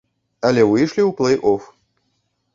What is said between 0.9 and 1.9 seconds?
ў плэй-оф.